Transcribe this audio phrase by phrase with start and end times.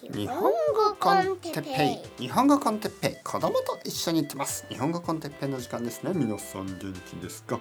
[0.00, 0.52] 日本語
[1.00, 2.22] コンテッペイ。
[2.22, 3.24] 日本語コンテッペイ。
[3.24, 4.64] 子供と一緒に行ってます。
[4.68, 6.12] 日本語コンテッペイの時間ですね。
[6.14, 7.58] 皆さん元気ですか？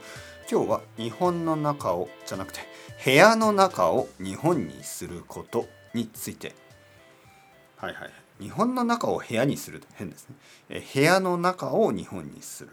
[0.50, 2.60] 今日は日本の中をじゃなくて
[3.04, 6.54] 部屋の中を日本にすることについて。
[7.78, 10.36] はいはい日本の中を部屋にする変ですね。
[10.70, 12.70] え部屋の中を日本にする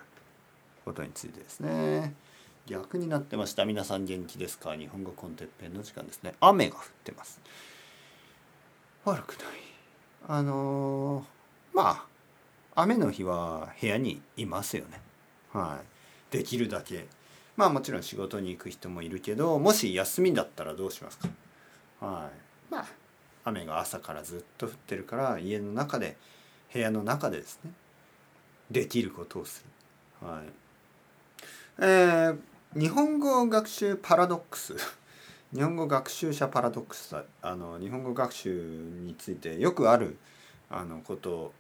[0.85, 2.13] ことについてですね。
[2.67, 3.65] 逆になってました。
[3.65, 4.77] 皆さん元気ですか？
[4.77, 6.35] 日本語コンテッペイの時間ですね。
[6.41, 7.41] 雨が降ってます。
[9.05, 9.47] 悪くない。
[10.29, 11.27] あの、
[11.73, 12.05] まあ
[12.75, 15.01] 雨の日は部屋にいますよね。
[15.53, 15.79] は
[16.33, 16.37] い。
[16.37, 17.07] できるだけ。
[17.57, 21.29] まあもちろん仕事に行く人もいるけどもし休みだったらどうしますか。
[22.01, 22.31] は
[22.71, 22.73] い。
[22.73, 22.87] まあ
[23.45, 26.17] 雨が朝からずっと降ってるから家の中で
[26.73, 27.71] 部屋の中でですね
[28.71, 29.65] できることをす
[30.23, 30.29] る。
[30.29, 30.45] はい。
[31.79, 32.39] えー、
[32.75, 34.75] 日本語学習パラドックス。
[35.55, 38.51] 日本語学習者パラドックスあの日本語学習
[39.05, 40.17] についてよくある
[40.69, 41.53] あのこと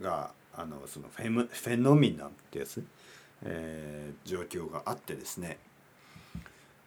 [0.00, 2.82] があのそのフェムフェノミナってやつ、
[3.44, 5.58] えー、状況があってですね、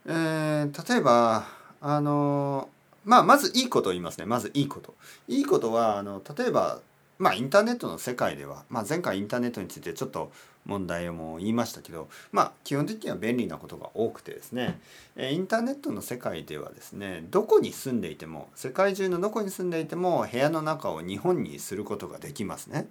[0.07, 1.45] えー、例えば
[1.79, 2.67] あの
[3.05, 4.25] まあまずいいことを言いますね。
[4.25, 4.95] まずいいこと。
[5.27, 6.79] いいことはあの例えば
[7.19, 10.31] まあインターネットの世界では、まあ、前回インターネットについてちょっと
[10.65, 14.79] 問題も言いましたけどまあ基本的には便利なことが多くてですね
[15.17, 22.87] インターネットの世界ではですねどこに住んでいても世界中のどこに住んでいても部屋の中を日本にすることができますね。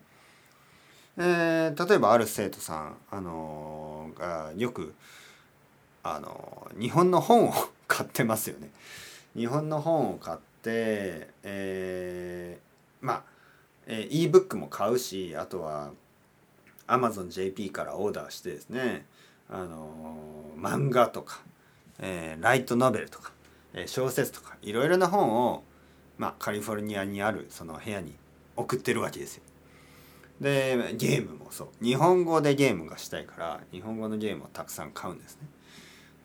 [1.18, 4.94] えー、例えばある生徒さん、あのー、がよく、
[6.02, 7.54] あのー、日本の本を
[7.86, 8.70] 買ってますよね。
[9.36, 13.22] 日本の本を買って、えー、まあ、
[13.86, 15.92] えー、ebook も買うしあとは
[16.86, 19.06] AmazonJP からオーダーしてですね
[19.48, 20.24] あの
[20.58, 21.40] 漫画とか、
[21.98, 23.32] えー、ライトノベルとか、
[23.74, 25.62] えー、小説とかいろいろな本を、
[26.18, 28.14] まあ、カリフォルニアにあるその部屋に
[28.56, 29.42] 送ってるわけですよ。
[30.40, 35.46] でゲームもそう日本語でゲームがしたいから日本語のゲームをたくさん買うんですね。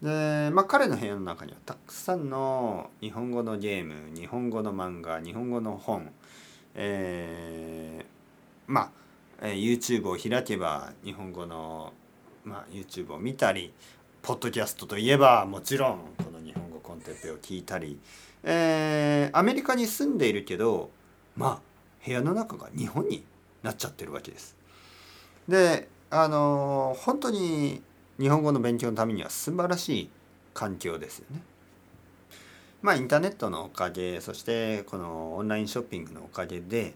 [0.02, 6.12] でまあ彼の部屋の中にはたくさんの日本語のゲーム日本語の漫画日本語の本
[6.78, 8.06] えー、
[8.68, 8.92] まあ
[9.42, 11.94] え YouTube を開けば日本語の、
[12.44, 13.74] まあ、YouTube を見たり
[14.22, 18.00] ポッドキャストといえばもちろんこの日本語コンテッペを聞いたり、
[18.44, 20.90] えー、アメリカに住んでいるけど
[21.36, 21.60] まあ
[22.06, 23.24] 部屋の中が日本に
[23.64, 24.56] なっちゃってるわけです。
[25.48, 27.82] であのー、本当に
[28.20, 30.10] 日本語の勉強のためには素晴らしい
[30.54, 31.42] 環境ですよね。
[32.82, 36.94] まあインターネットのおかげそしてこのオンラインショッピングのおかげで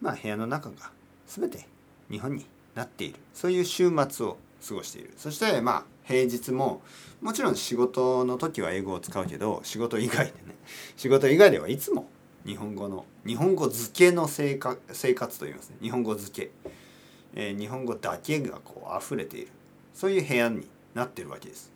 [0.00, 0.90] まあ部屋の中が
[1.26, 1.66] 全て
[2.10, 3.16] 日本になっている。
[3.32, 4.36] そういう週末を
[4.66, 5.12] 過ごしている。
[5.16, 6.82] そしてまあ平日も
[7.20, 10.54] もちろん仕事の時は英語を使うけど仕事以外でね
[10.96, 12.06] 仕事以外ではいつも
[12.46, 15.76] 日本語の日本語漬けの生活生活といいますね。
[15.80, 16.50] 日本語漬け、
[17.34, 19.48] えー、日本語だけがこう溢れている。
[19.94, 21.73] そういう部屋になってるわけです。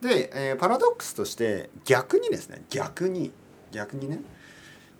[0.00, 3.32] で、えー、パラドックスとして逆にですね逆に
[3.72, 4.20] 逆にね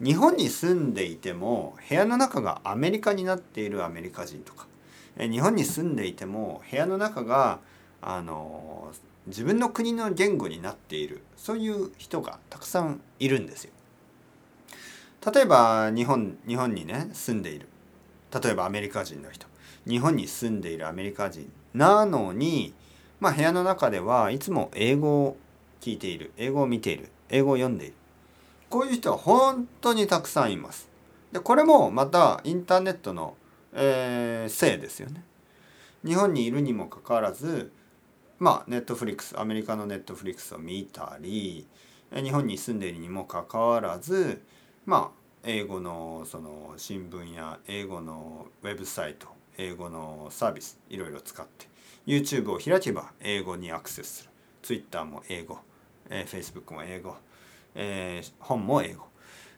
[0.00, 4.66] 日本に住んでいても部屋の中がアメリカになっているアメリカ人とか
[5.18, 7.60] 日本に住んでいても部屋の中が
[8.02, 8.92] あの
[9.26, 13.72] 自分の国の言語になっているそういう人がたくさんいるんですよ。
[15.34, 17.66] 例えば日本日本にね住んでいる
[18.32, 19.46] 例えばアメリカ人の人
[19.88, 22.72] 日本に住んでいるアメリカ人なのに、
[23.20, 25.36] まあ、部屋の中ではいつも英語を
[25.80, 27.94] 聞いている英語を見ている英語を読んでいる
[28.68, 30.88] こういう人は本当にたくさんいます。
[31.32, 33.36] でこれもまたインターネットの、
[33.72, 35.22] えー、せいですよね。
[36.04, 37.72] 日本にいるにもかかわらず
[38.38, 41.66] まあ Netflix アメリカの Netflix を見たり
[42.12, 44.42] 日本に住んでいるにもかかわらず
[44.84, 49.28] まあ英語のその新聞や英語のウェブサイト
[49.58, 51.66] 英語のサービスいろいろ使って
[52.06, 54.30] YouTube を開けば英語にアクセスする。
[54.62, 55.58] Twitter も英語、
[56.08, 57.16] えー、Facebook も英語。
[57.74, 59.06] えー、本も英語。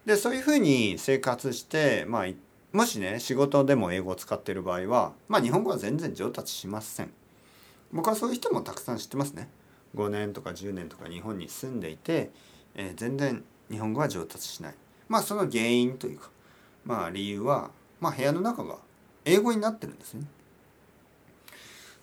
[0.04, 2.26] でそういうふうに生活して、まあ、
[2.72, 7.10] もしね仕事でも英語を使っている場合は、まあ、日本語は全然上達しません。
[7.92, 9.48] 僕はそういう人もたくさん知ってますね。
[9.94, 12.30] 5年とか10年とか日本に住んでいて、
[12.74, 14.74] えー、全然日本語は上達しない。
[15.08, 16.30] まあその原因というか
[16.84, 17.70] まあ理由は、
[18.00, 18.76] まあ、部屋の中が
[19.24, 20.24] 英語になってるんですね。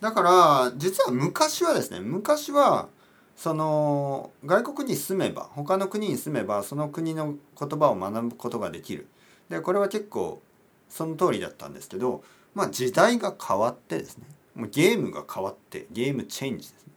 [0.05, 2.89] だから実は昔はですね昔は
[3.35, 9.07] その外国に住めば他の国に住めばその国の言葉を学ぶことができる。
[9.49, 10.43] でこれは結構
[10.89, 12.23] その通りだったんですけど、
[12.53, 16.93] まあ、時代が変わってですねもうゲームが変わってゲームチェンジですね。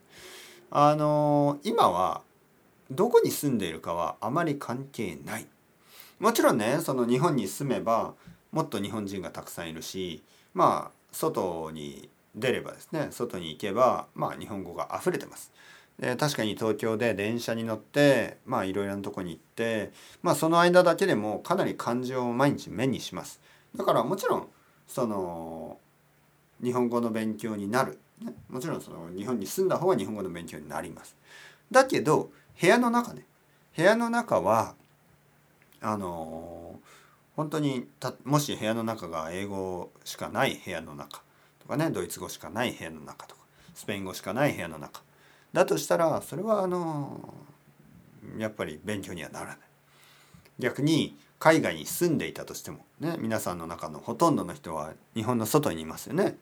[0.70, 2.20] あの今は
[2.90, 5.46] どこに住んでいるかはあまり関係ない。
[6.18, 8.12] もちろんねその日本に住めば
[8.52, 10.22] もっと日本人がたくさんいるし
[10.52, 15.52] まあ外に出ればですね外に行けばまあ日本語が溢れてます。
[15.98, 19.90] で確かに東京で電車に乗ってまあいろいろなとこに行って
[20.22, 23.40] まあその間だけでもかなり漢字を毎日目にします。
[23.76, 24.48] だからもちろん
[24.86, 25.78] その
[26.62, 31.16] 日本語の勉強になる、ね、もちろんその日本に住んだ方が日本語の勉強になります。
[31.70, 32.30] だけど
[32.60, 33.24] 部屋の中ね
[33.76, 34.74] 部屋の中は
[35.80, 36.80] あの
[37.36, 37.88] 本当に
[38.24, 41.22] もし部屋の中が英語しかない部屋の中
[41.68, 43.42] かねドイツ語しかない部屋の中とか
[43.74, 45.02] スペイン語しかない部屋の中
[45.52, 47.32] だとしたらそれはあの
[48.36, 49.58] やっぱり勉強にはならない。
[50.58, 56.36] 逆に海外に住んでいたとしてもね皆さんの中のほとんどの人は日本の外にいますよね。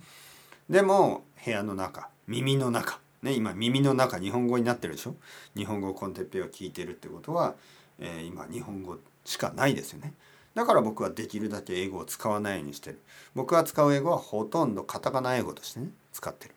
[0.70, 5.14] でも部屋の中耳の中ね今耳の中日本語になってるでしょ？
[5.54, 7.54] 日本語コンテッペイを聞いてるってことは、
[7.98, 10.14] えー、今日本語しかないですよね。
[10.56, 13.00] だから僕はできるだけ英語を使わないようにしてる。
[13.36, 16.54] 僕が使う英語はほとんどカタカナ英語としてね使ってる。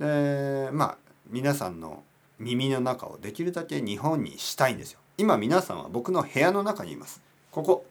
[0.00, 2.02] でまあ皆さんの
[2.40, 4.98] 耳の中をできるだけ日本にしたいんですよ。
[5.18, 7.20] 今皆さんは僕の部屋の中にいます。
[7.52, 7.84] ここ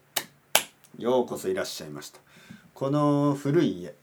[0.98, 2.20] ようこそいらっしゃいました
[2.74, 3.94] この古い家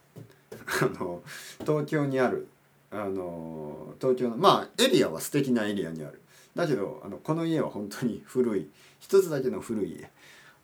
[0.83, 1.23] あの
[1.61, 2.49] 東京にある
[2.91, 6.21] あの東京のまあエリアは素敵なエリアにある
[6.55, 8.69] だけどあのこの家は本当に古い
[8.99, 10.11] 一つだけの古い家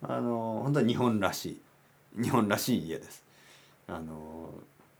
[0.02, 1.60] あの本当に日本らし
[2.16, 3.24] い日本らしい家です。
[3.88, 4.50] あの、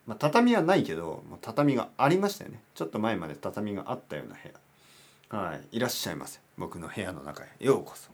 [0.07, 2.61] まあ、畳はないけど畳がありましたよね。
[2.75, 5.45] ちょっと前まで畳があったような部屋。
[5.45, 5.77] はい。
[5.77, 6.41] いらっしゃいませ。
[6.57, 7.49] 僕の部屋の中へ。
[7.61, 8.11] ようこそ。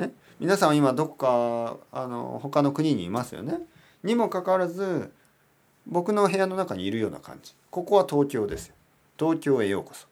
[0.00, 3.58] ね、皆さんは今どこかあの他の国にいますよね。
[4.02, 5.12] にもかかわらず
[5.86, 7.54] 僕の部屋の中にいるような感じ。
[7.70, 8.74] ここは東京ですよ。
[9.18, 10.06] 東京へようこそ。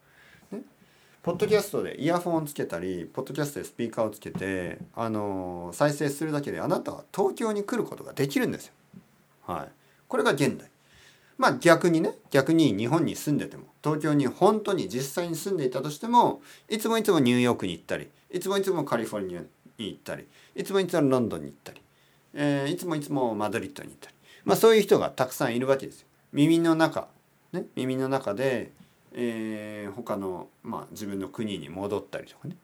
[1.21, 8.73] ポッドキャストでイヤホンをつけたりポッドキャストでスピーカーをつけてあの再生するだけであなたは東京に来ることができるんですよ。
[9.45, 9.67] はい、
[10.07, 10.69] これが現代。
[11.37, 20.25] まあ逆にね逆に日本に住んでても東京に本当に実際に住んでいたとしてもいつもいつもニューヨークに行ったりいつもいつもカリフォルニアに行ったり
[20.55, 21.81] いつもいつもロンドンに行ったり、
[22.33, 26.07] えー、いつもいつもマドリッドに行ったり、まあ、そういう人がたくさんいるわけですよ。
[26.33, 27.07] 耳の中、
[27.53, 28.71] ね、耳の中で、
[29.13, 32.55] えー、他の、まあ、自分の国に戻ったりとかね。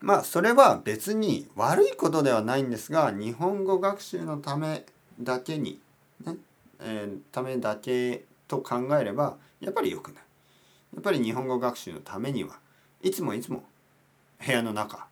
[0.00, 4.84] まあそれは別に悪いことではないんですが日本語学習のため
[5.18, 5.80] だけに
[6.24, 6.36] ね、
[6.80, 10.22] えー、ためだけと考えればやっぱり良くない。
[10.94, 12.58] やっぱり日本語学習のためには
[13.02, 13.64] いつもいつも
[14.44, 15.08] 部屋の中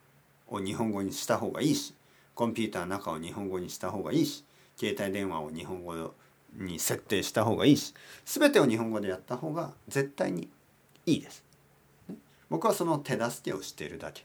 [0.48, 1.94] を日本語にした方がいいし
[2.34, 4.44] コンピューターの中を日本語にした方がいいし
[4.76, 5.94] 携帯電話を日本語
[6.56, 10.48] に設定した方がいいし全てを日本語でやった方が絶対に
[11.06, 11.44] いいです。
[12.50, 14.24] 僕はその手助けをしているだけ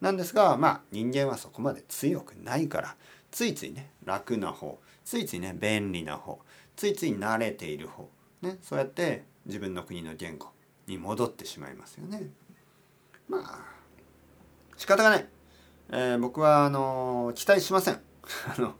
[0.00, 2.96] なんですがまあ人間はそこまで強くないから
[3.30, 6.38] ついついね楽な方ついついね便利な方
[6.76, 8.08] ついつい慣れている方
[8.42, 10.48] ねそうやって自分の国の言語
[10.86, 12.28] に戻ってしまいますよね。
[13.28, 13.76] まあ
[14.76, 15.26] 仕方がない、
[15.90, 18.00] えー、僕はあの期待しません
[18.56, 18.74] あの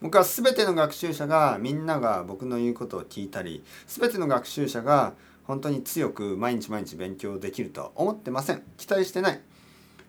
[0.00, 8.62] 僕は全ての学習者がみんなが僕の言うことを聞いたり全ての学習者が本当に強く毎日毎日勉強できるとは思ってません。
[8.76, 9.40] 期待してない。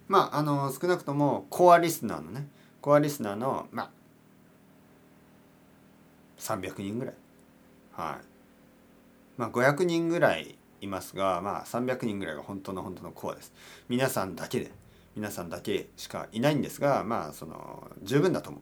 [0.09, 2.47] まああの少なくともコアリスナーのね
[2.81, 3.89] コアリスナーのまあ
[6.39, 7.13] 300人ぐらい。
[7.93, 8.25] はい。
[9.37, 13.53] まあ500人ぐらいいますがまあ300人ぐらいが本当の本当のコアです。
[13.87, 14.71] 皆さんだけで
[15.15, 18.61] 皆さんだけしかいないんですがまあその十分だと思う。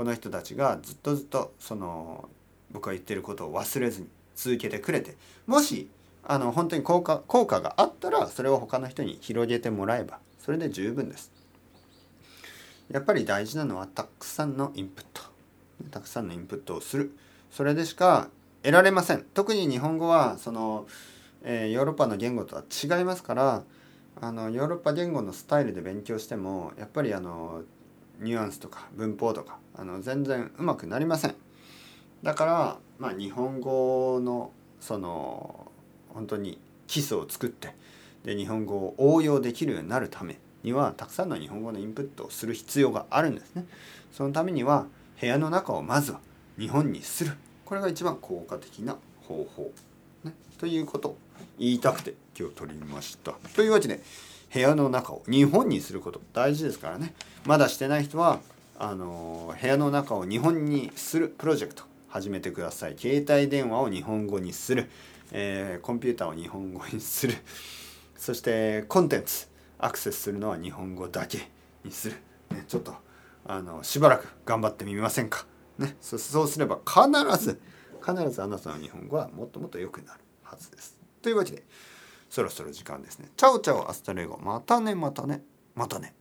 [0.00, 2.30] この人たちがずっとずっとその
[2.72, 5.14] 僕が言ってることを忘れずに続けてくれて
[5.46, 5.90] もし
[6.24, 11.30] あの本当に効果効果があったらそれを他の人に広げてもらえばそれで十分です。
[12.90, 15.20] やっぱり大事なのはたくさんのインプット。
[15.90, 17.14] たくさんのインプットをする。
[17.50, 18.30] それでしか
[18.62, 19.26] 得られません。
[19.34, 20.86] 特に日本語はその、
[21.42, 23.64] えー、ヨーロッパの言語とは違いますから
[24.18, 27.64] あのヨーロッパ言語のスタイルで勉強してもやっぱりあの
[28.20, 31.34] ニュアンスとか文法とかあの全然うまくなりません。
[32.22, 35.70] だからまあ日本語のその
[36.08, 37.74] 本当に基礎を作って
[38.24, 43.66] で日本語を応用できるようになるためにはたくさんの日本語のインプットをする必要があるんですね。
[44.12, 44.86] そのためには
[45.20, 46.20] 部屋の中をまずは
[46.58, 47.32] 日本にする。
[47.64, 49.70] これが一番効果的な方法、
[50.24, 51.10] ね、ということ。
[51.10, 51.16] を
[51.58, 53.32] 言いたくて今日取りました。
[53.54, 54.00] というわけで
[54.52, 57.14] 部屋の中を日本にすること大事ですからね。
[57.46, 58.40] まだしてない人は
[58.78, 62.96] あの部屋の中を日本にするプロジェクト始めてください。
[62.98, 64.90] 携帯電話を日本語にする、
[65.30, 67.34] えー、コンピューターを日本語にする。
[68.16, 69.46] そしてコンテンツ
[69.78, 71.48] アクセスするのは日本語だけ
[71.84, 72.16] にする、
[72.50, 72.94] ね、ちょっと
[73.46, 75.46] あのしばらく頑張ってみませんか、
[75.78, 77.60] ね、そうすれば必ず
[78.04, 80.98] 必ずあなたの日本語はもっともっと良くなるはずです。
[81.22, 81.62] というわけで
[82.30, 83.28] そろそろ時間ですね。
[83.36, 84.38] chao chao hasta luego。
[84.38, 85.42] またね、またね、
[85.74, 86.14] またね。